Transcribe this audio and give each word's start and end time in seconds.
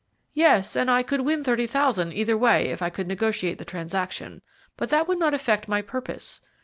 "Yes, 0.33 0.75
and 0.75 0.89
I 0.89 1.03
could 1.03 1.21
win 1.21 1.43
thirty 1.43 1.67
thousand 1.67 2.13
either 2.13 2.35
way 2.35 2.69
if 2.69 2.81
I 2.81 2.89
could 2.89 3.07
negotiate 3.07 3.59
the 3.59 3.65
transaction, 3.65 4.41
but 4.75 4.89
that 4.89 5.07
would 5.07 5.19
not 5.19 5.35
effect 5.35 5.67
my 5.67 5.83
purpose. 5.83 6.41